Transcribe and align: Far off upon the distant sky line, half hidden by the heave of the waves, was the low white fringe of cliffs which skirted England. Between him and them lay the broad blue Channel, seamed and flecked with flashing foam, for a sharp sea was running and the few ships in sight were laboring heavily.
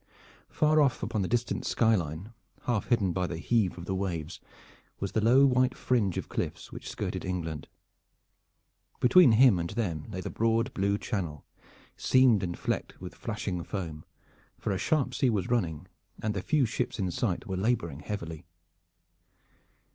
Far 0.49 0.81
off 0.81 1.03
upon 1.03 1.21
the 1.21 1.27
distant 1.27 1.63
sky 1.63 1.93
line, 1.93 2.33
half 2.63 2.87
hidden 2.87 3.13
by 3.13 3.27
the 3.27 3.37
heave 3.37 3.77
of 3.77 3.85
the 3.85 3.93
waves, 3.93 4.39
was 4.99 5.11
the 5.11 5.21
low 5.23 5.45
white 5.45 5.77
fringe 5.77 6.17
of 6.17 6.27
cliffs 6.27 6.71
which 6.71 6.89
skirted 6.89 7.23
England. 7.23 7.67
Between 8.99 9.33
him 9.33 9.59
and 9.59 9.69
them 9.69 10.05
lay 10.09 10.19
the 10.19 10.31
broad 10.31 10.73
blue 10.73 10.97
Channel, 10.97 11.45
seamed 11.97 12.41
and 12.41 12.57
flecked 12.57 12.99
with 12.99 13.13
flashing 13.13 13.63
foam, 13.63 14.03
for 14.57 14.71
a 14.71 14.79
sharp 14.79 15.13
sea 15.13 15.29
was 15.29 15.51
running 15.51 15.87
and 16.19 16.33
the 16.33 16.41
few 16.41 16.65
ships 16.65 16.97
in 16.97 17.11
sight 17.11 17.45
were 17.45 17.55
laboring 17.55 17.99
heavily. 17.99 18.47